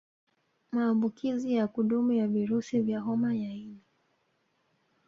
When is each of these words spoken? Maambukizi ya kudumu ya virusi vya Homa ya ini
Maambukizi 0.71 1.53
ya 1.55 1.67
kudumu 1.67 2.11
ya 2.13 2.27
virusi 2.27 2.79
vya 2.81 2.99
Homa 2.99 3.33
ya 3.35 3.53
ini 3.53 3.81